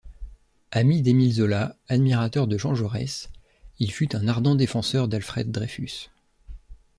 [0.71, 3.29] Ami d'Émile Zola, admirateur de Jean Jaurès,
[3.77, 6.07] il fut un ardent défenseur d'Alfred Dreyfus.